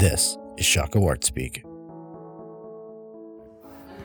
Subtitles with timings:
[0.00, 1.62] This is Shockoe Art Speak.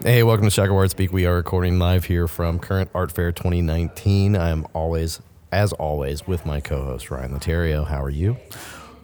[0.04, 1.14] Hey, welcome to Shockoe Art Speak.
[1.14, 4.36] We are recording live here from Current Art Fair 2019.
[4.36, 5.22] I am always,
[5.52, 7.88] as always, with my co-host Ryan Laterio.
[7.88, 8.36] How are you?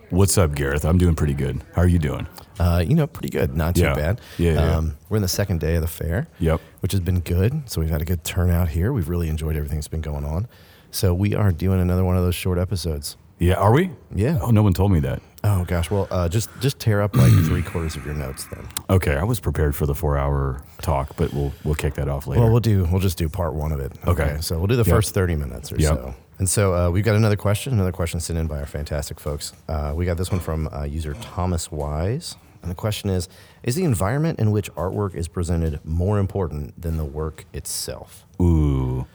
[0.10, 0.84] What's up, Gareth?
[0.84, 1.64] I'm doing pretty good.
[1.76, 2.28] How are you doing?
[2.60, 3.56] Uh, you know, pretty good.
[3.56, 3.96] Not too Yeah.
[3.96, 4.22] bad.
[4.38, 4.76] Yeah, yeah.
[4.76, 6.28] Um, we're in the second day of the fair.
[6.40, 6.60] Yep.
[6.82, 7.70] Which has been good.
[7.70, 8.92] So we've had a good turnout here.
[8.92, 10.48] We've really enjoyed everything that's been going on.
[10.92, 13.16] So we are doing another one of those short episodes.
[13.40, 13.92] Yeah, are we?
[14.14, 14.40] Yeah.
[14.42, 15.22] Oh, no one told me that.
[15.44, 15.90] Oh gosh.
[15.90, 18.68] Well, uh, just just tear up like three quarters of your notes then.
[18.90, 22.42] Okay, I was prepared for the four-hour talk, but we'll we'll kick that off later.
[22.42, 22.88] Well, we'll do.
[22.92, 23.92] We'll just do part one of it.
[24.06, 24.38] Okay.
[24.42, 24.96] So we'll do the Yep.
[24.96, 25.94] first thirty minutes or Yep.
[25.94, 26.16] so.
[26.38, 27.74] And so uh, we've got another question.
[27.74, 29.54] Another question sent in by our fantastic folks.
[29.68, 33.28] Uh, we got this one from uh, user Thomas Wise, and the question is:
[33.64, 38.26] Is the environment in which artwork is presented more important than the work itself?
[38.42, 39.06] Ooh.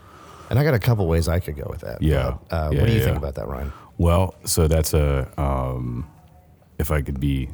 [0.51, 2.01] And I got a couple ways I could go with that.
[2.01, 2.37] Yeah.
[2.49, 3.73] But, uh, Yeah, what do you yeah, think about that, Ryan?
[3.99, 6.07] Well, so that's a um,
[6.79, 7.49] if I could be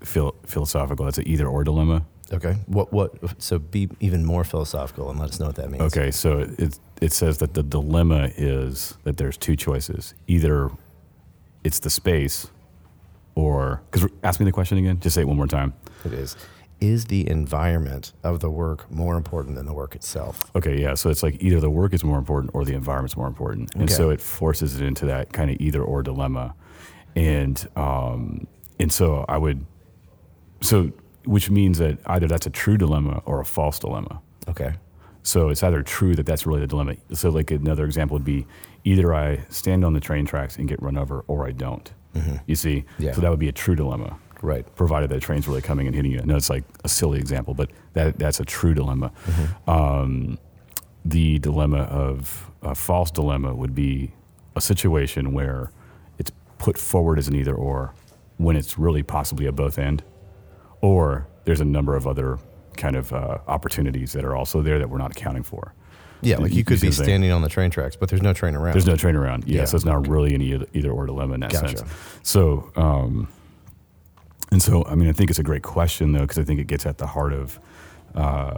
[0.00, 2.04] phil- philosophical, that's an either-or dilemma.
[2.32, 2.56] Okay.
[2.66, 2.92] What?
[2.92, 3.12] What?
[3.42, 5.82] So be even more philosophical and let us know what that means.
[5.84, 10.14] Okay, so it it says that the dilemma is that there's two choices.
[10.26, 10.70] Either
[11.64, 12.48] it's the space,
[13.34, 15.00] or because ask me the question again.
[15.00, 15.72] Just say it one more time.
[16.04, 16.36] It is.
[16.80, 20.48] Is the environment of the work more important than the work itself?
[20.54, 20.94] Okay, yeah.
[20.94, 23.84] So it's like either the work is more important or the environment's more important, and
[23.84, 23.94] Okay.
[23.94, 26.54] so it forces it into that kind of either or dilemma,
[27.16, 28.46] and um,
[28.80, 29.64] and so I would,
[30.60, 30.90] so
[31.24, 34.20] which means that either that's a true dilemma or a false dilemma.
[34.48, 34.74] Okay.
[35.22, 36.94] So it's either true that that's really the dilemma.
[37.12, 38.46] So like another example would be
[38.84, 41.92] either I stand on the train tracks and get run over, or I don't.
[42.46, 43.02] You see, Mm-hmm.
[43.02, 43.12] Yeah.
[43.12, 44.64] so that would be a true dilemma Right.
[44.74, 46.20] provided that the train's really coming and hitting you.
[46.24, 49.12] No, it's like a silly example, but that that's a true dilemma.
[49.66, 50.38] Um,
[51.04, 54.12] the dilemma of a false dilemma would be
[54.56, 55.70] a situation where
[56.18, 57.94] it's put forward as an either or
[58.38, 60.02] when it's really possibly a both end,
[60.80, 62.38] or there's a number of other
[62.76, 65.74] kind of uh, opportunities that are also there that we're not accounting for.
[66.20, 67.04] Yeah, like you You- could be what I'm saying?
[67.06, 68.72] standing on the train tracks, but there's no train around.
[68.74, 69.44] There's no train around.
[69.46, 69.64] Yeah, Yeah.
[69.66, 71.78] so it's not really an either, either or dilemma in that Gotcha.
[71.78, 71.90] sense.
[72.22, 73.28] So, um,
[74.50, 76.66] and so, I mean, I think it's a great question though, because I think it
[76.66, 77.60] gets at the heart of
[78.14, 78.56] uh,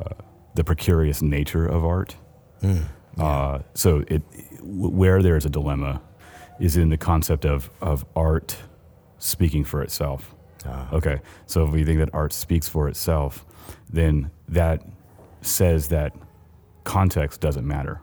[0.54, 2.16] the precarious nature of art.
[2.62, 2.84] Mm,
[3.18, 4.22] Uh, so, it
[4.62, 6.00] where there is a dilemma
[6.60, 8.56] is in the concept of of art
[9.20, 10.34] speaking for itself.
[10.66, 10.88] Ah.
[10.92, 13.46] Okay, so if we think that art speaks for itself,
[13.88, 14.82] then that
[15.42, 16.12] says that
[16.84, 18.00] context doesn't matter,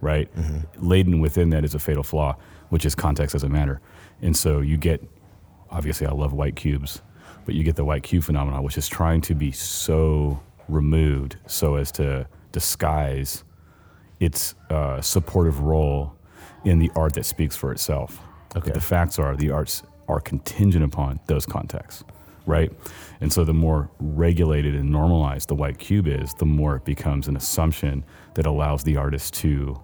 [0.00, 0.28] right?
[0.78, 2.36] Laden within that is a fatal flaw,
[2.70, 3.80] which is context doesn't matter.
[4.22, 5.00] And so you get,
[5.70, 7.02] obviously, I love white cubes,
[7.44, 11.76] but you get the white cube phenomenon, which is trying to be so removed so
[11.76, 13.44] as to disguise
[14.18, 16.16] its uh, supportive role
[16.64, 18.18] in the art that speaks for itself.
[18.56, 18.64] Okay.
[18.64, 22.04] But the facts are the arts are contingent upon those contexts,
[22.46, 22.72] right?
[23.20, 27.28] And so the more regulated and normalized the white cube is, the more it becomes
[27.28, 29.80] an assumption that allows the artist to,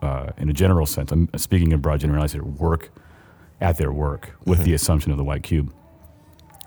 [0.00, 2.90] uh, in a general sense, I'm speaking in broad generalities here, work
[3.60, 5.72] at their work with the assumption of the white cube.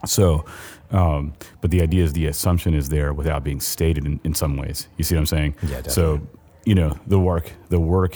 [0.05, 0.45] So,
[0.91, 4.55] um, but the idea is the assumption is there without being stated in, in some
[4.55, 4.87] ways.
[4.97, 5.55] You see what I'm saying?
[5.63, 6.21] Yeah, So,
[6.63, 8.15] you know, the work, the work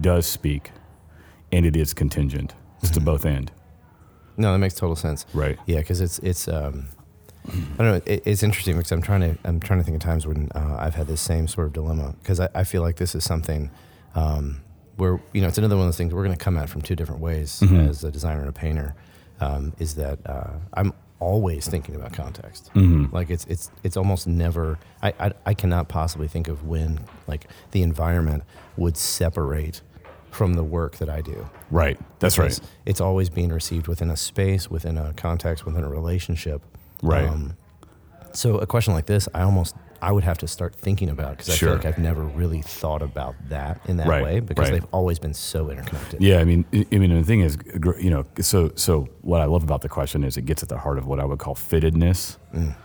[0.00, 0.70] does speak,
[1.50, 2.54] and it is contingent.
[2.82, 3.50] It's to both end,
[4.38, 5.26] No, that makes total sense.
[5.34, 5.58] right?
[5.66, 6.88] Yeah, because it's it's um,
[7.46, 8.00] I don't know.
[8.06, 10.76] It, it's interesting because I'm trying to I'm trying to think of times when uh,
[10.78, 13.70] I've had this same sort of dilemma because I, I feel like this is something
[14.14, 14.60] um,
[14.96, 16.82] where you know it's another one of those things we're going to come at from
[16.82, 17.88] two different ways Mhm.
[17.88, 18.94] as a designer and a painter.
[19.40, 22.70] Um, is that uh, I'm always thinking about context.
[22.74, 23.12] Mhm.
[23.12, 24.78] Like it's it's it's almost never.
[25.02, 28.42] I, I I cannot possibly think of when like the environment
[28.76, 29.80] would separate
[30.38, 31.50] from the work that I do.
[31.70, 31.98] Right.
[32.20, 32.58] That's right.
[32.86, 36.62] It's always being received within a space, within a context, within a relationship.
[37.02, 37.28] Um, Right.
[38.32, 41.48] so a question like this, I almost I would have to start thinking about because
[41.50, 41.68] I Sure.
[41.70, 44.74] feel like I've never really thought about that in that Right, way because right.
[44.80, 46.22] they've always been so interconnected.
[46.22, 47.58] Yeah, I mean, I I mean, the thing is,
[48.00, 50.78] you know, so so what I love about the question is it gets at the
[50.78, 52.36] heart of what I would call fittedness.
[52.54, 52.76] Mm.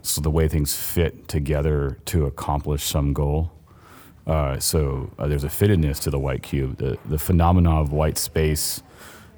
[0.00, 3.52] So the way things fit together to accomplish some goal.
[4.26, 6.78] Uh, so uh, there's a fittedness to the white cube.
[6.78, 8.82] The the phenomena of white space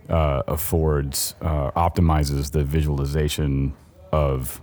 [0.09, 3.75] uh, affords uh, optimizes the visualization
[4.13, 4.61] of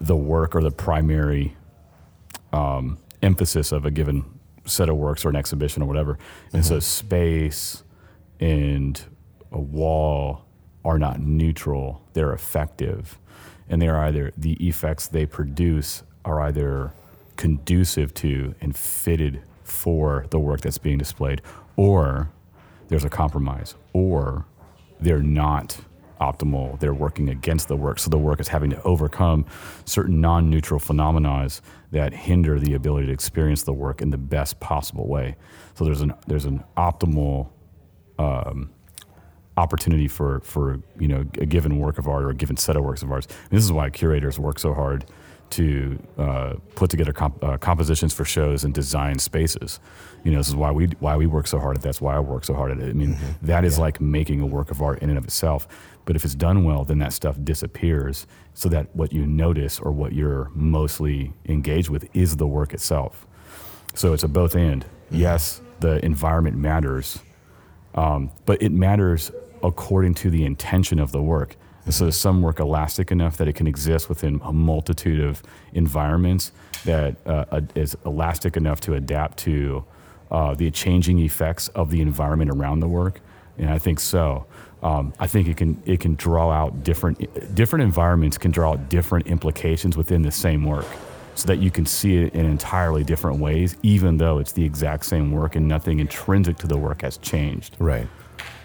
[0.00, 1.56] the work or the primary
[2.52, 4.24] um, emphasis of a given
[4.64, 6.18] set of works or an exhibition or whatever.
[6.52, 7.82] And so space
[8.40, 9.00] and
[9.52, 10.44] a wall
[10.84, 13.18] are not neutral, they're effective.
[13.68, 16.92] And they're either the effects they produce are either
[17.36, 21.40] conducive to and fitted for the work that's being displayed,
[21.76, 22.30] or
[22.88, 24.46] there's a compromise, or
[25.00, 25.78] they're not
[26.20, 26.78] optimal.
[26.80, 27.98] They're working against the work.
[27.98, 29.46] So the work is having to overcome
[29.84, 31.48] certain non neutral phenomena
[31.90, 35.36] that hinder the ability to experience the work in the best possible way.
[35.74, 37.50] So there's an, there's an optimal
[38.18, 38.70] um,
[39.56, 42.84] opportunity for, for you know, a given work of art or a given set of
[42.84, 43.26] works of art.
[43.26, 45.04] And this is why curators work so hard
[45.50, 49.78] to uh, put together comp- uh, compositions for shows and design spaces.
[50.24, 51.88] You know, this is why we why we work so hard at that.
[51.88, 52.90] That's why I work so hard at it.
[52.90, 53.46] I mean, Mm-hmm.
[53.46, 55.68] that is like making a work of art in and of itself.
[56.06, 58.26] But if it's done well, then that stuff disappears.
[58.54, 63.26] So that what you notice or what you're mostly engaged with is the work itself.
[63.94, 64.84] So it's a both and.
[65.10, 67.18] Yes, the environment matters,
[67.94, 69.30] um, but it matters
[69.62, 71.56] according to the intention of the work.
[71.90, 75.42] So some work elastic enough that it can exist within a multitude of
[75.74, 76.52] environments
[76.84, 79.84] that uh, is elastic enough to adapt to
[80.30, 83.20] uh, the changing effects of the environment around the work?
[83.58, 84.46] And I think so.
[84.82, 88.88] Um, I think it can it can draw out different different environments can draw out
[88.88, 90.86] different implications within the same work,
[91.34, 95.06] so that you can see it in entirely different ways, even though it's the exact
[95.06, 97.76] same work and nothing intrinsic to the work has changed.
[97.78, 98.08] Right.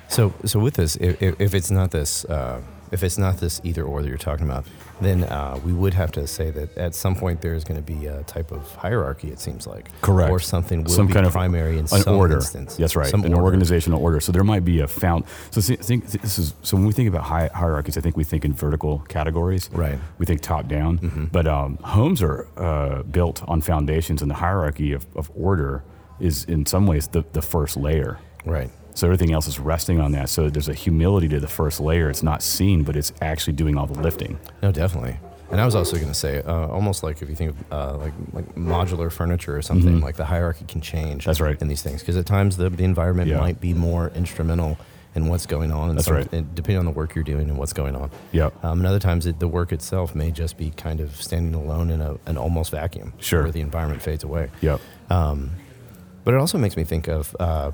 [0.09, 3.61] So, so with this, if, if if it's not this, uh, if it's not this
[3.63, 4.65] either or that you're talking about,
[5.01, 7.93] then uh, we would have to say that at some point there is going to
[7.93, 9.29] be a type of hierarchy.
[9.29, 10.31] It seems like Correct.
[10.31, 12.35] or something will some be kind of primary in an some order.
[12.37, 12.75] instance.
[12.75, 13.43] That's right, Some an order.
[13.45, 14.19] organizational order.
[14.19, 15.25] So there might be a found.
[15.51, 18.23] So see, think this is so when we think about hi- hierarchies, I think we
[18.23, 19.69] think in vertical categories.
[19.71, 19.97] Right.
[20.17, 24.93] We think top down, but um, homes are uh, built on foundations, and the hierarchy
[24.93, 25.83] of, of order
[26.19, 28.17] is in some ways the, the first layer.
[28.45, 28.69] Right.
[28.99, 30.27] So everything else is resting on that.
[30.27, 32.09] So there's a humility to the first layer.
[32.09, 34.37] It's not seen, but it's actually doing all the lifting.
[34.61, 35.17] No, definitely.
[35.51, 37.97] And I was also going to say, uh, almost like if you think of uh,
[37.97, 41.21] like like modular furniture or something, like the hierarchy can change.
[41.21, 41.29] Mm-hmm.
[41.29, 41.59] That's right.
[41.61, 43.39] In these things, because at times the, the environment Yeah.
[43.39, 44.77] might be more instrumental
[45.15, 45.89] in what's going on.
[45.89, 46.31] And That's some- right.
[46.33, 48.11] and depending on the work you're doing and what's going on.
[48.33, 48.63] Yep.
[48.65, 51.89] Um, and other times it, the work itself may just be kind of standing alone
[51.89, 53.13] in a, an almost vacuum.
[53.19, 53.43] Sure.
[53.43, 54.51] Where the environment fades away.
[54.61, 54.81] Yep.
[55.09, 57.71] But it also makes me think of, uh,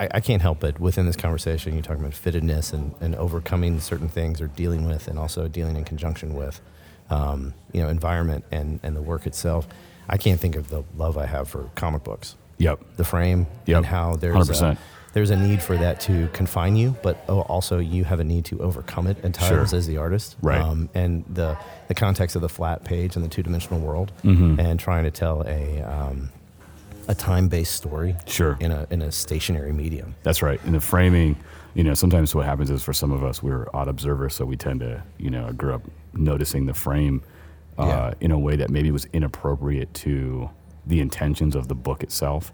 [0.00, 3.80] I, I can't help but within this conversation, you're talking about fittedness and, and overcoming
[3.80, 6.60] certain things or dealing with and also dealing in conjunction with,
[7.10, 9.66] um, you know, environment and, and the work itself.
[10.08, 12.80] I can't think of the love I have for comic books, Yep.
[12.96, 13.76] the frame, Yep.
[13.76, 14.78] and how there's a,
[15.14, 18.60] there's a need for that to confine you, but also you have a need to
[18.60, 19.78] overcome it at times Sure.
[19.78, 20.36] as the artist.
[20.42, 20.60] Right.
[20.60, 21.58] Um, and the,
[21.88, 24.60] the context of the flat page and the two dimensional world Mm-hmm.
[24.60, 26.30] and trying to tell a, um,
[27.08, 28.56] a time based story Sure.
[28.60, 30.14] in a, in a stationary medium.
[30.22, 30.60] That's right.
[30.64, 31.36] In the framing,
[31.74, 34.56] you know, sometimes what happens is for some of us, we're odd observers, so we
[34.56, 35.82] tend to, you know, grew up
[36.12, 37.22] noticing the frame
[37.78, 38.14] uh, Yeah.
[38.20, 40.50] in a way that maybe was inappropriate to
[40.86, 42.50] the intentions of the book itself,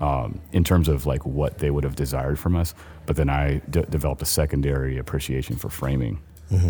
[0.00, 2.74] um, in terms of like what they would have desired from us.
[3.06, 6.20] But then I d- developed a secondary appreciation for framing.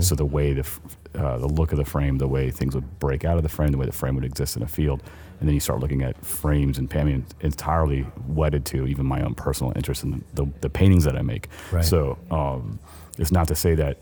[0.02, 0.66] So the way the,
[1.14, 3.72] uh, the look of the frame, the way things would break out of the frame,
[3.72, 5.02] the way the frame would exist in a field,
[5.40, 9.22] and then you start looking at frames and I mean, entirely wedded to even my
[9.22, 11.48] own personal interest in the, the, the paintings that I make.
[11.72, 11.84] Right.
[11.84, 12.78] So um,
[13.16, 13.96] it's not to say that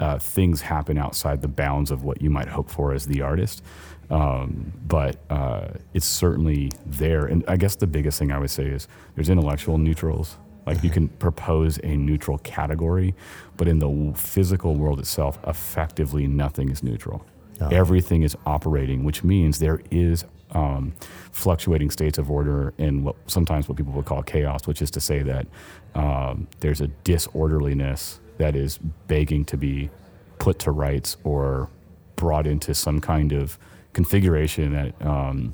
[0.00, 3.62] uh, things happen outside the bounds of what you might hope for as the artist,
[4.10, 7.24] um, but uh, it's certainly there.
[7.24, 10.36] And I guess the biggest thing I would say is there's intellectual neutrals.
[10.66, 13.14] Like you can propose a neutral category,
[13.56, 17.24] but in the physical world itself, effectively nothing is neutral.
[17.70, 20.92] Everything is operating, which means there is um,
[21.30, 25.00] fluctuating states of order and what sometimes what people would call chaos, which is to
[25.00, 25.46] say that
[25.94, 29.90] um, there's a disorderliness that is begging to be
[30.38, 31.68] put to rights or
[32.16, 33.58] brought into some kind of
[33.92, 35.52] configuration that um,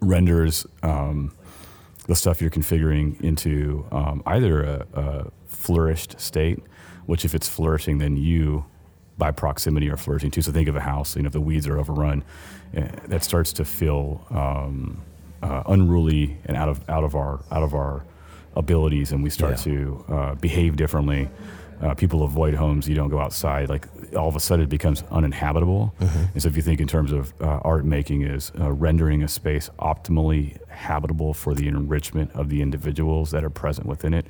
[0.00, 1.32] renders um,
[2.06, 6.62] the stuff you're configuring into um, either a, a flourished state,
[7.06, 8.64] which if it's flourishing, then you
[9.18, 10.42] by proximity are flourishing too.
[10.42, 12.22] So think of a house, you know, if the weeds are overrun,
[12.74, 15.00] eh, that starts to feel um,
[15.42, 18.04] uh, unruly and out of out of our out of our
[18.54, 19.72] abilities, and we start Yeah.
[19.72, 21.28] to uh, behave differently.
[21.82, 22.88] Uh, people avoid homes.
[22.88, 23.68] You don't go outside.
[23.68, 23.86] Like
[24.16, 25.94] all of a sudden, it becomes uninhabitable.
[26.32, 29.28] And so, if you think in terms of uh, art making, is uh, rendering a
[29.28, 34.26] space optimally habitable for the enrichment of the individuals that are present within it,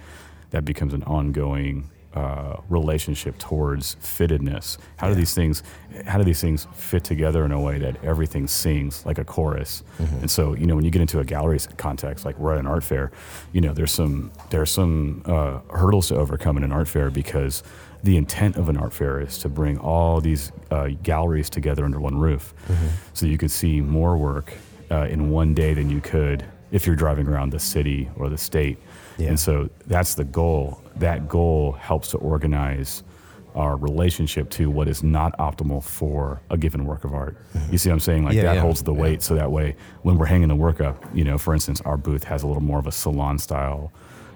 [0.50, 4.78] that becomes an ongoing uh, relationship towards fittedness.
[4.96, 5.62] How do these things,
[6.06, 9.82] how do these things fit together in a way that everything sings like a chorus?
[10.22, 12.66] And so, you know, when you get into a gallery context, like we're at an
[12.66, 13.10] art fair,
[13.52, 17.62] you know, there's some there's some uh, hurdles to overcome in an art fair because
[18.02, 22.00] the intent of an art fair is to bring all these uh, galleries together under
[22.00, 22.54] one roof,
[23.12, 24.54] so you could see more work
[24.90, 28.38] uh, in one day than you could if you're driving around the city or the
[28.38, 28.78] state.
[29.18, 29.28] Yeah.
[29.28, 30.82] And so that's the goal.
[30.96, 33.02] That goal helps to organize
[33.54, 37.38] our relationship to what is not optimal for a given work of art.
[37.70, 38.24] You see what I'm saying?
[38.24, 38.38] Like Mm-hmm.
[38.38, 39.22] Yeah, that yeah, holds the weight.
[39.22, 42.24] So that way, when we're hanging the work up, you know, for instance, our booth
[42.24, 43.92] has a little more of a salon style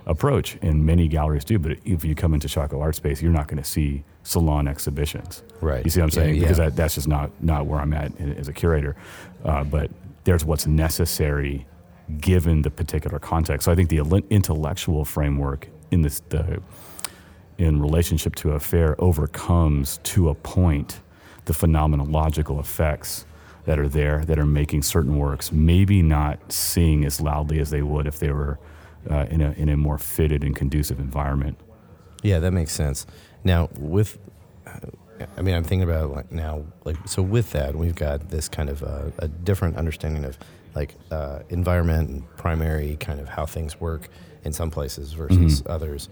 [0.07, 1.59] approach, and many galleries do.
[1.59, 5.43] But if you come into Shockoe Art Space, you're not going to see salon exhibitions.
[5.61, 5.85] Right.
[5.85, 6.37] You see what I'm saying?
[6.37, 6.41] yeah.
[6.41, 8.97] Because that, that's just not not where I'm at as a curator.
[9.45, 9.91] Uh, but
[10.25, 11.67] there's what's necessary
[12.19, 13.67] given the particular context.
[13.67, 13.99] So I think the
[14.31, 16.63] intellectual framework in this the
[17.59, 21.01] in relationship to a fair overcomes to a point
[21.45, 23.27] the phenomenological effects
[23.67, 27.83] that are there that are making certain works maybe not sing as loudly as they
[27.83, 28.59] would if they were
[29.11, 31.59] uh, in a in a more fitted and conducive environment.
[32.23, 33.07] Yeah, that makes sense.
[33.45, 34.19] Now, with,
[35.37, 37.23] I mean, I'm thinking about it like now, like so.
[37.23, 40.39] With that, we've got this kind of uh, a different understanding of
[40.75, 44.09] like uh, environment and primary kind of how things work
[44.45, 46.09] in some places versus others.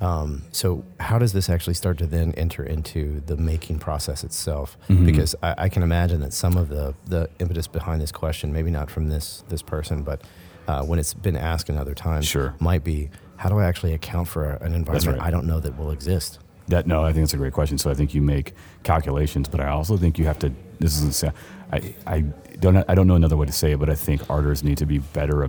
[0.00, 4.76] Um, so, how does this actually start to then enter into the making process itself?
[4.88, 8.70] Because I, I can imagine that some of the the impetus behind this question, maybe
[8.70, 10.22] not from this this person, but
[10.68, 12.54] uh, when it's been asked in other times, Sure.
[12.60, 15.26] might be how do I actually account for an environment right.
[15.26, 16.38] I don't know that will exist?
[16.72, 17.76] That no, I think it's a great question.
[17.78, 20.50] So I think you make calculations, but I also think you have to.
[20.78, 21.32] This isn't.
[21.70, 22.20] I I
[22.60, 24.86] don't I don't know another way to say it, but I think artists need to
[24.86, 25.44] be better.
[25.44, 25.48] Uh,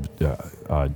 [0.69, 0.89] uh,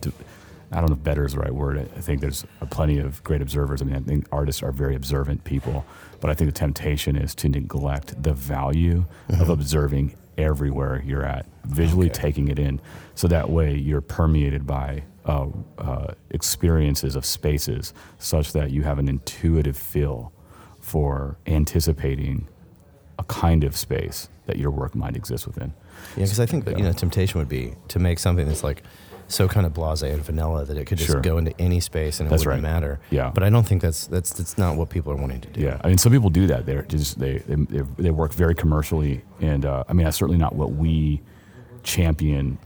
[0.69, 1.77] I don't know if better is the right word.
[1.79, 3.81] I think there's plenty of great observers.
[3.81, 5.85] I mean, I think artists are very observant people,
[6.19, 11.45] but I think the temptation is to neglect the value of observing everywhere you're at,
[11.65, 12.21] visually Okay.
[12.21, 12.81] taking it in,
[13.15, 18.97] so that way you're permeated by uh, uh, experiences of spaces, such that you have
[18.99, 20.31] an intuitive feel
[20.79, 22.47] for anticipating
[23.19, 25.73] a kind of space that your work might exist within.
[26.15, 28.83] Yeah, because I think that you know temptation would be to make something that's like
[29.29, 31.19] so kind of blasé and vanilla that it could just Sure.
[31.19, 32.71] go into any space and it That's wouldn't right.
[32.73, 33.01] matter.
[33.09, 33.29] Yeah.
[33.33, 35.59] But I don't think that's that's that's not what people are wanting to do.
[35.59, 36.65] Yeah, I mean, some people do that.
[36.65, 40.39] They're just they they, they, they work very commercially, and uh, I mean, that's certainly
[40.39, 41.21] not what we
[41.83, 42.57] champion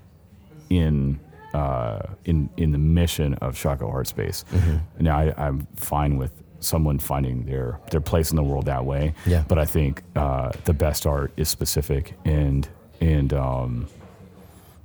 [0.70, 1.20] in
[1.54, 4.46] uh, in in the mission of Shockoe Art Space.
[4.52, 5.04] Mm-hmm.
[5.04, 9.14] Now, I, I'm fine with someone finding their their place in the world that way.
[9.26, 9.44] Yeah.
[9.48, 12.68] But I think uh, the best art is specific and
[13.00, 13.88] and um,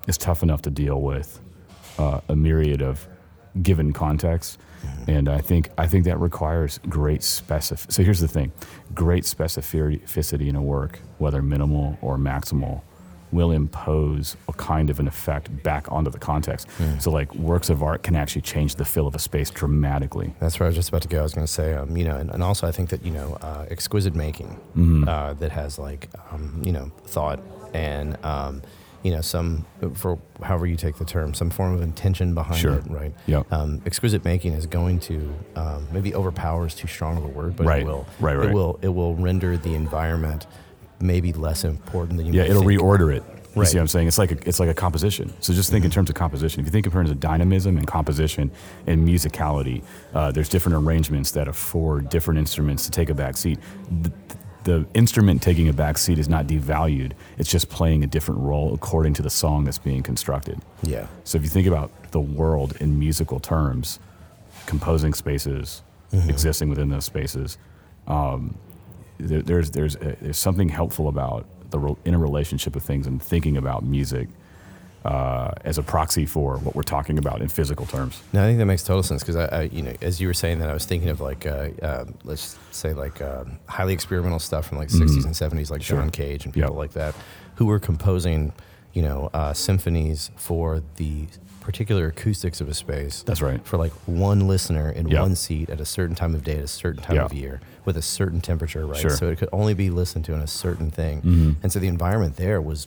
[0.08, 1.40] it's tough enough to deal with
[1.99, 3.06] uh, a myriad of
[3.62, 4.58] given context.
[5.08, 7.90] And I think I think that requires great specific.
[7.90, 8.52] So here's the thing:
[8.94, 12.82] great specificity in a work, whether minimal or maximal,
[13.33, 16.68] will impose a kind of an effect back onto the context.
[17.00, 20.35] So like works of art can actually change the feel of a space dramatically.
[20.40, 21.21] That's where I was just about to go.
[21.21, 23.12] I was going to say, um, you know, and, and also I think that you
[23.12, 25.09] know, uh, exquisite making Mm-hmm.
[25.09, 27.40] uh, that has like, um, you know, thought
[27.75, 28.62] and um,
[29.02, 29.64] you know, some
[29.95, 32.75] for however you take the term, some form of intention behind Sure.
[32.75, 33.14] it, right?
[33.26, 33.52] Yep.
[33.52, 37.56] Um, exquisite making is going to um, maybe overpower is too strong of a word,
[37.56, 37.83] but Right.
[37.83, 38.06] it will.
[38.18, 38.52] Right, It right.
[38.52, 38.78] will.
[38.83, 40.47] It will render the environment
[41.00, 42.33] maybe less important than you.
[42.33, 42.81] Yeah, it'll think.
[42.81, 43.23] reorder it.
[43.25, 43.65] You Right.
[43.65, 43.73] Mm-hmm.
[43.73, 44.09] see what I'm saying?
[44.09, 45.33] It's like a, it's like a composition.
[45.41, 46.61] So just think in terms of composition.
[46.61, 48.50] If you think in terms of dynamism and composition
[48.87, 49.83] and musicality,
[50.15, 53.59] uh, there's different arrangements that afford different instruments to take a back seat.
[54.03, 54.12] The,
[54.65, 57.12] the instrument taking a back seat is not devalued.
[57.38, 60.61] It's just playing a different role according to the song that's being constructed.
[60.83, 61.07] Yeah.
[61.25, 64.00] So if you think about the world in musical terms,
[64.67, 67.57] composing spaces, existing within those spaces,
[68.07, 68.59] um,
[69.18, 73.56] there, there's there's a, there's something helpful about the re- interrelationship of things and thinking
[73.56, 74.28] about music
[75.04, 78.20] uh, as a proxy for what we're talking about in physical terms.
[78.32, 80.35] No, I think that makes total sense because I, I, you know, as you were
[80.35, 84.38] saying that, I was thinking of like, uh, uh, let's say like um highly experimental
[84.40, 85.80] stuff from like 60s and 70s, like Mm-hmm.
[85.80, 85.99] Sure.
[85.99, 86.76] John Cage and people Yep.
[86.78, 87.14] like that,
[87.56, 88.52] who were composing,
[88.94, 91.26] you know, uh, symphonies for the
[91.66, 93.23] particular acoustics of a space.
[93.25, 93.61] That's right.
[93.66, 95.20] For like one listener in Yep.
[95.20, 97.96] one seat at a certain time of day, at a certain time of year, with
[97.96, 99.00] a certain temperature, right?
[99.00, 99.11] Sure.
[99.11, 101.50] So it could only be listened to in a certain thing, Mm-hmm.
[101.62, 102.87] and so the environment there was.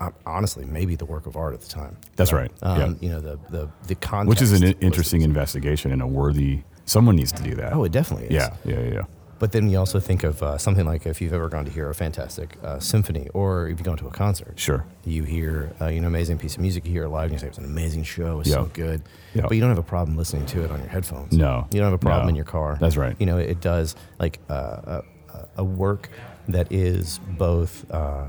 [0.00, 1.96] uh, Honestly, maybe the work of art at the time.
[2.16, 2.50] That's right.
[2.62, 2.94] Um, Yeah.
[3.00, 6.62] You know the the the context, Which is an interesting investigation and a worthy.
[6.84, 7.72] Someone needs to do that.
[7.72, 8.32] Oh, it definitely is.
[8.32, 9.04] yeah, yeah, yeah.
[9.42, 11.90] But then you also think of uh, something like if you've ever gone to hear
[11.90, 14.84] a fantastic uh, symphony, or if you go to a concert, Sure.
[15.04, 17.38] you hear uh, you know amazing piece of music, you hear it live, and you
[17.40, 19.02] say it's an amazing show, it's so good.
[19.34, 19.42] Yeah.
[19.48, 21.32] But you don't have a problem listening to it on your headphones.
[21.36, 21.66] No.
[21.72, 22.28] you don't have a problem No.
[22.28, 22.76] in your car.
[22.80, 23.16] That's right.
[23.18, 25.00] You know, it does like uh,
[25.34, 26.08] a, a work
[26.46, 27.90] that is both.
[27.90, 28.26] Uh,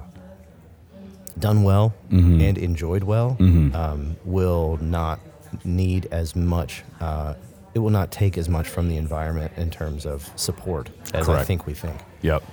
[1.38, 2.42] Done well Mm-hmm.
[2.42, 5.20] and enjoyed well um, will not
[5.64, 6.84] need as much.
[7.00, 7.34] Uh,
[7.74, 11.44] it will not take as much from the environment in terms of support as I
[11.44, 12.00] think we think.
[12.22, 12.44] Yep.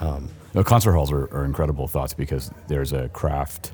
[0.00, 3.72] Um, no, concert halls are, are incredible thoughts because there's a craft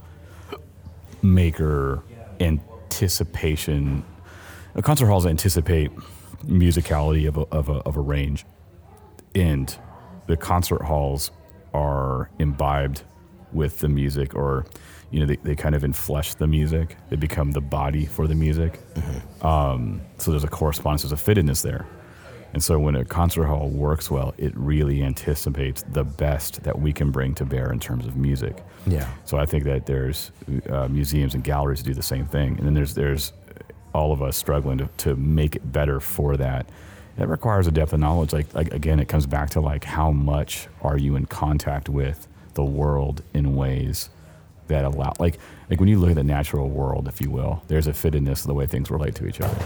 [1.23, 2.03] maker
[2.41, 4.05] anticipation.
[4.83, 5.91] Concert halls anticipate
[6.45, 8.45] musicality of a, of a, of a range,
[9.35, 9.77] and
[10.27, 11.31] the concert halls
[11.75, 13.03] are imbibed
[13.53, 14.67] with the music, or
[15.11, 16.97] you know, they, they kind of inflesh the music.
[17.11, 18.81] They become the body for the music.
[19.43, 21.87] Um, so there's a correspondence, there's a fittedness there.
[22.53, 26.93] And so when a concert hall works well, it really anticipates the best that we
[26.93, 28.63] can bring to bear in terms of music.
[28.87, 29.09] Yeah.
[29.25, 30.33] So I think that there's
[30.69, 33.33] uh, museums and galleries that do the same thing, and then there's there's
[33.95, 36.67] all of us struggling to, to make it better for that.
[37.17, 38.33] That requires a depth of knowledge.
[38.33, 42.27] Like, like again, it comes back to like how much are you in contact with
[42.55, 44.11] the world in ways
[44.73, 45.39] that allow like
[45.71, 48.47] like when you look at the natural world, if you will, there's a fittedness of
[48.49, 49.65] the way things relate to each other.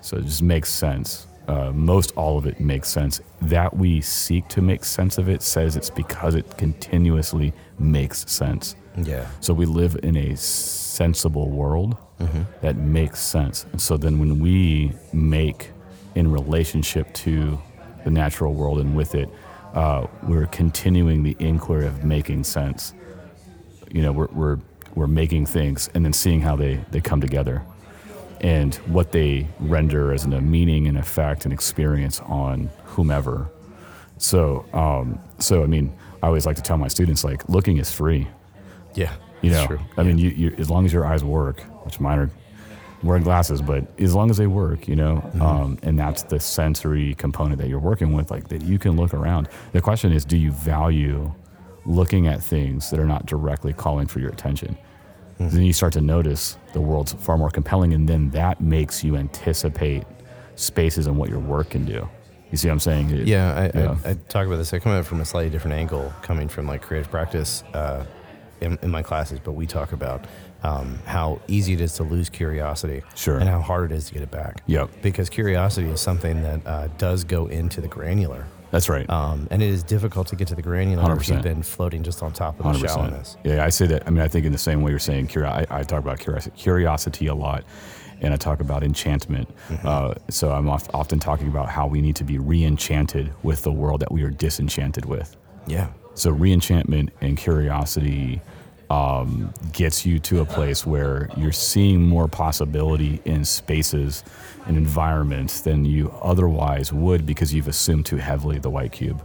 [0.00, 1.26] So it just makes sense.
[1.48, 3.20] Uh, most all of it makes sense.
[3.40, 8.76] That we seek to make sense of it says it's because it continuously makes sense.
[9.02, 9.26] Yeah.
[9.40, 11.96] So we live in a sensible world
[12.60, 13.64] that makes sense.
[13.72, 15.70] And so then when we make
[16.14, 17.58] in relationship to
[18.04, 19.28] the natural world and with it,
[19.74, 22.94] uh, we're continuing the inquiry of making sense.
[23.90, 24.58] You know, we're, we're,
[24.94, 27.62] we're making things and then seeing how they, they come together
[28.40, 33.48] and what they render as a meaning and effect and experience on whomever.
[34.18, 35.92] So, um, so I mean,
[36.22, 38.26] I always like to tell my students like looking is free.
[38.94, 39.12] Yeah.
[39.42, 39.80] You know, true.
[39.96, 42.30] I mean, you, you, as long as your eyes work, which mine are
[43.04, 45.42] wearing glasses, but as long as they work, you know, Mm-hmm.
[45.42, 49.14] um, and that's the sensory component that you're working with, like that you can look
[49.14, 49.48] around.
[49.72, 51.32] The question is, do you value
[51.88, 54.76] looking at things that are not directly calling for your attention?
[55.40, 55.48] Mm-hmm.
[55.56, 59.16] Then you start to notice the world's far more compelling, and then that makes you
[59.16, 60.04] anticipate
[60.56, 62.08] spaces and what your work can do.
[62.50, 63.10] You see what I'm saying?
[63.10, 63.96] It- Yeah, I, Yeah.
[64.04, 64.72] I, I talk about this.
[64.72, 68.04] I come at it from a slightly different angle, coming from like creative practice uh,
[68.60, 69.38] in, in my classes.
[69.38, 70.24] But we talk about
[70.64, 73.38] um, how easy it is to lose curiosity, Sure.
[73.38, 74.62] and how hard it is to get it back.
[74.66, 74.90] Yep.
[75.02, 79.08] Because curiosity is something that uh, does go into the granular, That's right.
[79.08, 81.42] um, and it is difficult to get to the granular Hundred if you've 100%.
[81.42, 82.88] been floating just on top of the 100%.
[82.88, 83.36] shallowness.
[83.44, 84.06] Yeah, I say that.
[84.06, 86.54] I mean, I think in the same way you're saying, I, I talk about curiosity,
[86.56, 87.64] curiosity a lot,
[88.20, 89.48] and I talk about enchantment.
[89.84, 93.72] Uh, so I'm oft, often talking about how we need to be re-enchanted with the
[93.72, 95.36] world that we are disenchanted with.
[95.66, 98.40] Yeah, So re-enchantment and curiosity
[98.90, 104.24] um, gets you to a place where you're seeing more possibility in spaces
[104.66, 109.22] and environments than you otherwise would because you've assumed too heavily the white cube.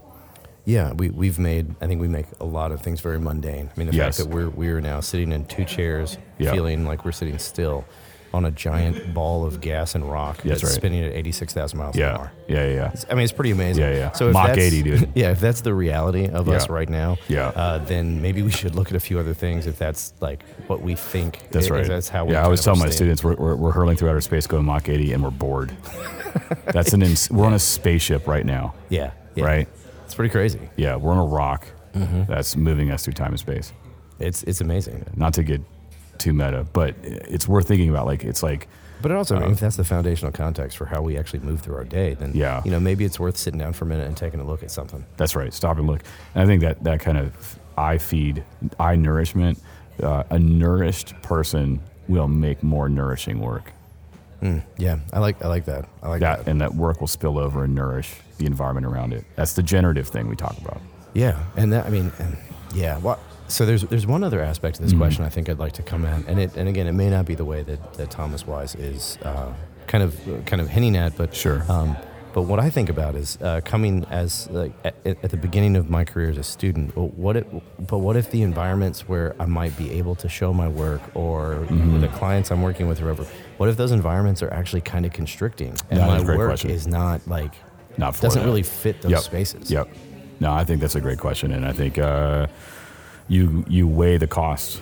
[0.65, 0.91] yeah.
[0.93, 1.75] We we've made.
[1.81, 3.69] I think we make a lot of things very mundane.
[3.75, 4.17] I mean, the Yes.
[4.17, 6.51] fact that we're we are now sitting in two chairs, Yeah.
[6.51, 7.83] feeling like we're sitting still
[8.33, 10.71] on a giant ball of gas and rock That's that's right.
[10.73, 12.31] spinning at 86,000 miles an hour.
[12.47, 12.87] yeah, yeah.
[12.87, 13.83] It's- I mean, it's pretty amazing.
[13.83, 14.11] Yeah, yeah.
[14.13, 15.09] So if Mach that's- 80, dude.
[15.15, 17.49] Yeah, if that's the reality of us right now, Yeah.
[17.49, 20.81] uh, then maybe we should look at a few other things if that's like what
[20.81, 21.39] we think.
[21.51, 21.87] That's i- right.
[21.87, 22.27] That's how.
[22.27, 24.89] yeah, I always tell my students we're, we're, we're hurling through outer space going Mach
[24.89, 25.71] 80 and we're bored.
[26.65, 29.45] That's an ins- we're on a spaceship right now, Yeah, yeah.
[29.45, 29.67] right?
[30.05, 30.59] It's pretty crazy.
[30.75, 32.23] Yeah, we're on a rock Mm-hmm.
[32.27, 33.71] that's moving us through time and space.
[34.17, 35.05] It's it's amazing.
[35.15, 35.61] Not to get
[36.17, 38.05] too meta, but it's worth thinking about.
[38.05, 38.67] Like it's like
[39.01, 41.61] But it also, I mean, if that's the foundational context for how we actually move
[41.61, 42.61] through our day, then Yeah.
[42.63, 44.71] you know, maybe it's worth sitting down for a minute and taking a look at
[44.71, 45.03] something.
[45.17, 45.53] that's right.
[45.53, 46.01] Stop and look.
[46.35, 48.43] And I think that that kind of eye feed,
[48.79, 49.59] eye nourishment.
[50.01, 53.71] Uh, a nourished person will make more nourishing work.
[54.77, 55.85] Yeah, I like I like that.
[56.01, 56.51] I like That that.
[56.51, 59.23] and that work will spill over and nourish the environment around it.
[59.37, 60.81] That's the generative thing we talk about.
[61.13, 62.35] Yeah, and that I mean, and
[62.75, 62.97] yeah.
[62.97, 64.83] Well, so there's there's one other aspect Mm-hmm.
[64.85, 66.93] of this question I think I'd like to come at, and it and again, it
[66.93, 69.53] may not be the way that, that Thomas Wise is uh,
[69.87, 71.63] kind of kind of hinting at, but Sure.
[71.69, 71.95] Um,
[72.33, 75.91] but what I think about is uh, coming as like at, at the beginning of
[75.91, 76.95] my career as a student.
[76.97, 77.45] What if,
[77.77, 81.57] but what if the environments where I might be able to show my work, or
[81.69, 81.99] Mm-hmm.
[82.01, 85.13] the clients I'm working with, or whatever, what if those environments are actually kind of
[85.13, 86.71] constricting, and my work question.
[86.71, 87.53] is not like
[87.99, 88.47] Not for doesn't that.
[88.47, 89.21] really fit those Yep.
[89.21, 89.69] spaces?
[89.69, 89.89] Yep.
[90.39, 92.47] No, I think that's a great question, and I think uh,
[93.27, 94.81] you you weigh the cost,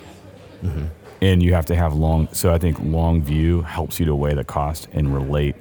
[0.63, 0.85] Mm-hmm.
[1.21, 2.27] and you have to have long.
[2.33, 5.55] So I think long view helps you to weigh the cost and relate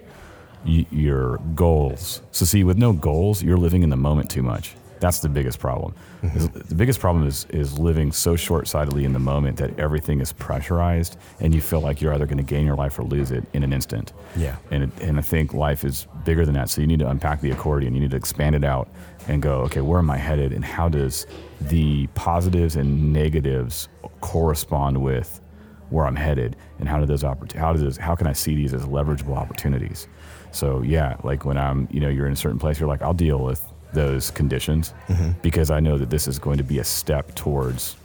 [0.66, 2.20] y- your goals.
[2.32, 4.74] So see, with no goals, you're living in the moment too much.
[5.00, 5.94] That's the biggest problem.
[6.22, 6.58] Mm-hmm.
[6.68, 11.16] The biggest problem is is living so short-sightedly in the moment that everything is pressurized,
[11.40, 13.62] and you feel like you're either going to gain your life or lose it in
[13.62, 14.12] an instant.
[14.36, 14.56] Yeah.
[14.70, 16.68] And, it, and I think life is bigger than that.
[16.68, 17.94] So you need to unpack the accordion.
[17.94, 18.88] You need to expand it out
[19.26, 20.52] and go, okay, where am I headed?
[20.52, 21.26] And how does
[21.60, 23.88] the positives and negatives
[24.20, 25.40] correspond with
[25.88, 26.56] where I'm headed?
[26.78, 30.08] And how do those oppor- how does how can I see these as leverageable opportunities?
[30.52, 33.14] So yeah, like when I'm, you know, you're in a certain place, you're like, I'll
[33.14, 34.94] deal with those conditions
[35.42, 37.96] because I know that this is going to be a step towards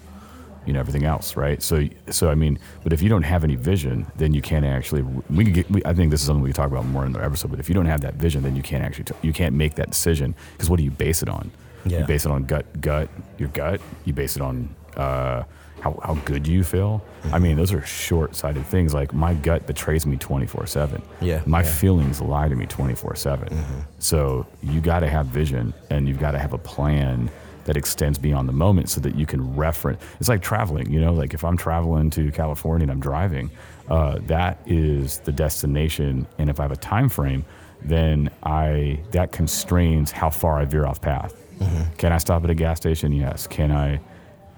[0.66, 3.54] you know everything else right so so i mean but if you don't have any
[3.56, 6.50] vision then you can't actually we can get we, i think this is something we
[6.50, 8.56] can talk about more in the episode but if you don't have that vision then
[8.56, 11.30] you can't actually t- you can't make that decision because what do you base it
[11.30, 11.52] on
[11.86, 12.00] Yeah.
[12.00, 13.80] You base it on gut, gut, your gut.
[14.06, 15.44] You base it on uh,
[15.86, 17.04] how, how good you feel.
[17.26, 17.44] I mm-hmm.
[17.44, 18.92] mean, those are short sighted things.
[18.92, 21.02] Like my gut betrays me 24 7.
[21.22, 21.72] Yeah, My yeah.
[21.72, 23.50] feelings lie to me 24 7.
[23.50, 23.80] Mm-hmm.
[24.00, 27.30] So you got to have vision and you've got to have a plan
[27.66, 30.02] that extends beyond the moment so that you can reference.
[30.20, 33.52] It's like traveling, you know, like if I'm traveling to California and I'm driving,
[33.88, 36.26] uh, that is the destination.
[36.40, 37.46] And if I have a time frame,
[37.84, 41.36] then I that constrains how far I veer off path.
[41.60, 41.94] Mm-hmm.
[41.98, 43.12] Can I stop at a gas station?
[43.12, 43.46] Yes.
[43.46, 44.00] Can I?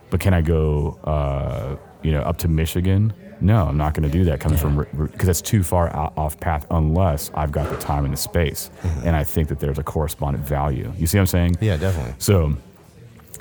[0.09, 3.13] But can I go, uh, you know, up to Michigan?
[3.39, 6.39] No, I'm not going to do that coming from because that's too far out, off
[6.39, 8.71] path unless I've got the time and the space,
[9.03, 10.91] and I think that there's a correspondent value.
[10.97, 11.57] You see what I'm saying?
[11.61, 12.15] Yeah, definitely.
[12.17, 12.55] So,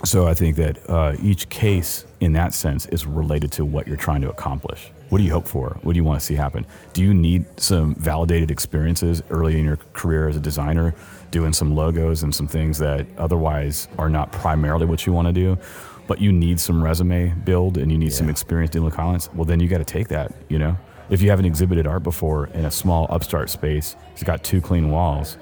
[0.04, 3.96] so I think that uh, each case, in that sense, is related to what you're
[3.96, 4.90] trying to accomplish.
[5.08, 5.78] What do you hope for?
[5.82, 6.66] What do you want to see happen?
[6.92, 10.94] Do you need some validated experiences early in your career as a designer,
[11.30, 15.32] doing some logos and some things that otherwise are not primarily what you want to
[15.32, 15.56] do,
[16.06, 19.30] but you need some resume build and you need some experience dealing with clients?
[19.34, 20.32] Well, then you got to take that.
[20.48, 20.76] You know,
[21.10, 24.90] if you haven't exhibited art before in a small upstart space, it's got two clean
[24.90, 25.38] walls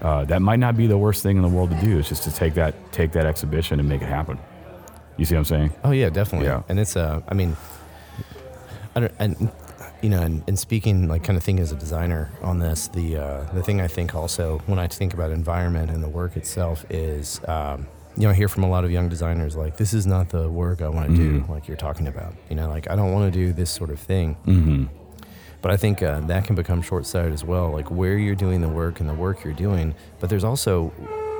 [0.00, 1.98] uh, that might not be the worst thing in the world to do.
[1.98, 4.38] It's just to take that take that exhibition and make it happen.
[5.16, 5.72] You see what I'm saying?
[5.84, 6.46] Oh yeah, definitely.
[6.46, 6.62] Yeah.
[6.68, 7.56] And it's uh, I mean,
[8.94, 9.50] I don't, and
[10.00, 13.16] you know, and, and speaking like kind of thinking as a designer on this, the
[13.16, 16.84] uh, the thing I think also when I think about environment and the work itself
[16.90, 17.86] is, um,
[18.18, 20.50] you know, I hear from a lot of young designers like, this is not the
[20.50, 22.34] work I want to do, like you're talking about.
[22.50, 24.36] You know, like I don't want to do this sort of thing.
[24.44, 24.84] Mm-hmm.
[25.62, 28.60] But I think uh, that can become short sighted as well, like where you're doing
[28.60, 29.94] the work and the work you're doing.
[30.18, 30.88] But there's also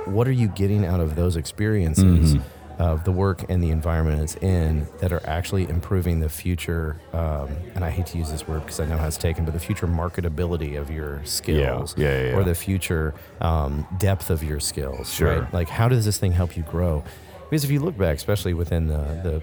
[0.04, 2.36] what are you getting out of those experiences
[2.78, 7.00] of the work and the environment it's in that are actually improving the future.
[7.12, 9.52] Um, and I hate to use this word because I know how it's taken, but
[9.52, 14.42] the future marketability of your skills Yeah, yeah, yeah, or the future um, depth of
[14.42, 15.12] your skills.
[15.12, 15.40] Sure.
[15.40, 15.52] Right?
[15.52, 17.02] Like, how does this thing help you grow?
[17.50, 19.42] Because if you look back, especially within the, the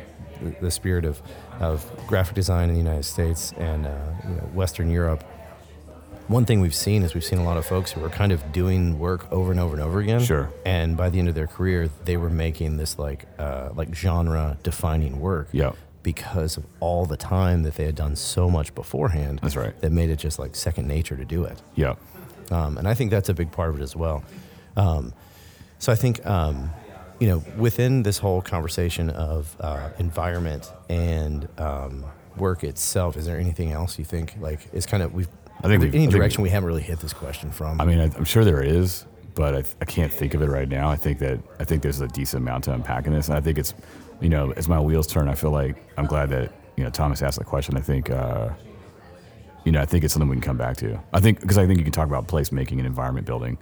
[0.60, 1.22] the spirit of,
[1.60, 5.24] of graphic design in the United States and uh, you know, Western Europe,
[6.28, 8.52] one thing we've seen is we've seen a lot of folks who are kind of
[8.52, 10.22] doing work over and over and over again.
[10.22, 10.52] Sure.
[10.66, 14.58] And by the end of their career, they were making this like uh, like genre
[14.64, 15.50] defining work.
[15.52, 15.76] Yep.
[16.04, 19.40] Because of all the time that they had done so much beforehand.
[19.42, 19.80] That's right.
[19.82, 21.60] That made it just like second nature to do it.
[21.74, 21.96] Yeah.
[22.52, 24.24] Um, and I think that's a big part of it as well.
[24.78, 25.14] Um,
[25.80, 26.70] so I think, um,
[27.20, 32.06] you know, within this whole conversation of uh, environment and um,
[32.38, 35.28] work itself, is there anything else you think like is kind of we've
[35.64, 37.80] I think any I direction we- haven't really hit this question from?
[37.82, 40.68] I mean, I, I'm sure there is, but I, I can't think of it right
[40.68, 40.90] now.
[40.90, 43.42] I think that I think there's a decent amount to unpack in this, and I
[43.42, 43.74] think it's,
[44.22, 47.22] you know, as my wheels turn, I feel like I'm glad that you know Thomas
[47.22, 47.78] asked the question.
[47.78, 48.50] I think, uh,
[49.64, 51.00] you know, I think it's something we can come back to.
[51.14, 53.58] I think because I think you can talk about placemaking and environment building.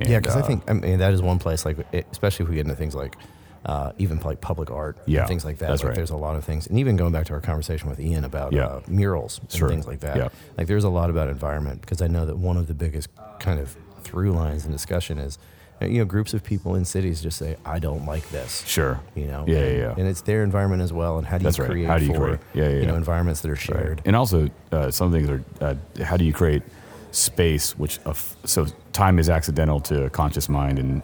[0.00, 1.76] And, yeah, because I uh, think I mean that is one place like
[2.10, 3.16] especially if we get into things like.
[3.64, 5.68] Uh, even like public art Yeah, and things like that.
[5.68, 5.96] that's like right.
[5.96, 8.52] There's a lot of things, and even going back to our conversation with Ian about
[8.52, 8.64] Yeah.
[8.66, 9.68] uh, murals and Sure.
[9.68, 10.16] things like that.
[10.16, 10.28] Yeah.
[10.58, 13.60] Like there's a lot about environment because I know that one of the biggest kind
[13.60, 15.38] of through lines in discussion is,
[15.80, 18.98] uh, you know, groups of people in cities just say, "I don't like this." Sure.
[19.14, 19.44] You know.
[19.46, 19.94] Yeah, and, yeah.
[19.96, 21.18] And it's their environment as well.
[21.18, 21.70] And how do That's you right.
[21.70, 22.40] create How do you for create?
[22.54, 23.60] Yeah, yeah, you know environments that are Right.
[23.60, 24.02] shared?
[24.04, 26.64] And also, uh, some things are uh, how do you create
[27.12, 28.12] space, which uh,
[28.44, 31.02] so time is accidental to a conscious mind and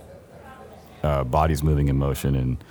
[1.03, 2.63] uh, bodies moving in motion and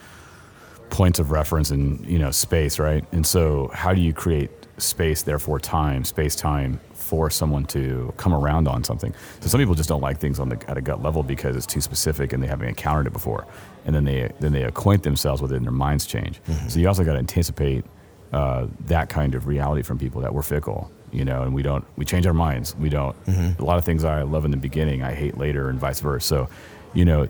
[0.89, 3.05] points of reference and you know space, right?
[3.11, 8.33] And so, how do you create space, therefore time, space time for someone to come
[8.33, 9.13] around on something?
[9.39, 11.65] So some people just don't like things on the at a gut level because it's
[11.65, 13.45] too specific and they haven't encountered it before,
[13.85, 16.39] and then they then they acquaint themselves with it and their minds change.
[16.69, 17.85] So you also got to anticipate
[18.33, 21.85] uh, that kind of reality from people that we're fickle, you know, and we don't
[21.97, 22.75] we change our minds.
[22.75, 23.15] We don't
[23.59, 26.25] a lot of things I love in the beginning I hate later, and vice versa.
[26.27, 26.49] So,
[26.93, 27.27] you know,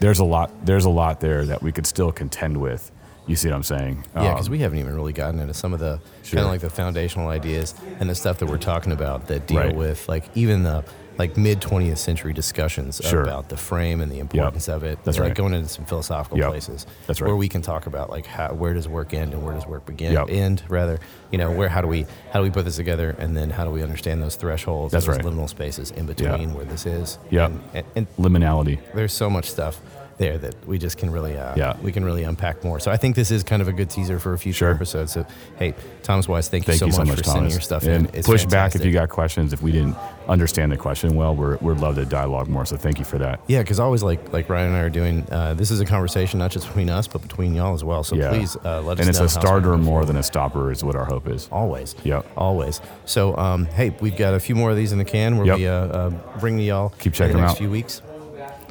[0.00, 2.90] there's a lot there's a lot there that we could still contend with.
[3.26, 4.04] You see what I'm saying?
[4.14, 6.38] Yeah, because Um, we haven't even really gotten into some of the Sure.
[6.38, 9.58] kind of like the foundational ideas and the stuff that we're talking about that deal
[9.58, 9.74] Right.
[9.76, 10.82] with like even the
[11.18, 13.22] like mid 20th century discussions Sure.
[13.22, 14.98] about the frame and the importance of it.
[15.04, 15.36] That's like right.
[15.36, 16.48] going into some philosophical Yep.
[16.50, 16.86] places.
[17.06, 17.26] That's right.
[17.28, 19.84] Where we can talk about like how where does work end and where does work
[19.84, 20.12] begin?
[20.12, 20.30] Yep.
[20.30, 21.00] End rather,
[21.32, 23.64] you know, where how do we how do we put this together and then how
[23.64, 25.24] do we understand those thresholds, That's those right.
[25.24, 27.18] liminal spaces in between where this is.
[27.30, 27.46] Yeah.
[27.46, 28.78] And, and, and liminality.
[28.94, 29.80] there's so much stuff
[30.18, 31.76] there that we just can really uh, Yeah.
[31.82, 32.80] we can really unpack more.
[32.80, 34.70] So I think this is kind of a good teaser for a future Sure.
[34.74, 35.08] episode.
[35.08, 35.24] So
[35.58, 38.14] hey, Thomas Wise, thank, Thank you so much, for sending your stuff and in.
[38.14, 39.52] It's push back if you got questions.
[39.52, 39.96] If we didn't
[40.28, 42.66] understand the question well, we're, we'd love to dialogue more.
[42.66, 43.40] So thank you for that.
[43.46, 45.26] Yeah, because always like like Ryan and I are doing.
[45.30, 48.02] Uh, this is a conversation not just between us, but between y'all as well.
[48.04, 48.30] So yeah.
[48.30, 49.00] please uh, let us.
[49.00, 51.48] and it's a starter more than a stopper is what our hope is.
[51.52, 51.94] Always.
[52.04, 52.26] Yep.
[52.36, 52.80] Always.
[53.04, 55.58] So, um, hey, we've got a few more of these in the can where Yep.
[55.58, 57.58] we uh, uh, bring to y'all Keep checking the next out.
[57.58, 58.02] few weeks.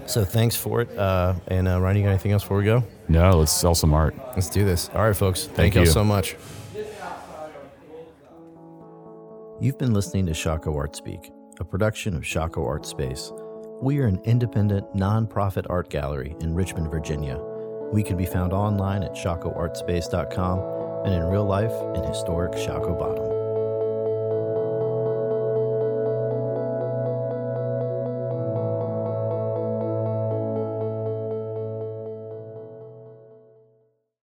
[0.07, 0.97] So thanks for it.
[0.97, 2.83] Uh, and uh, Ryan, you got anything else before we go?
[3.09, 4.15] No, let's sell some art.
[4.35, 4.89] Let's do this.
[4.93, 5.45] All right, folks.
[5.45, 6.35] Thank, Thank you so much.
[9.59, 13.31] You've been listening to Shockoe Art Speak, a production of Shockoe Art Space.
[13.81, 17.37] We are an independent, nonprofit art gallery in Richmond, Virginia.
[17.91, 20.59] We can be found online at shockoeartspace.com
[21.05, 23.16] and in real life in historic Shockoe Bottom.